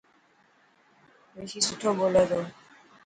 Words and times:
رشي 1.37 1.59
سٺو 1.67 1.89
ٻولي 1.97 2.23
تو. 2.29 2.39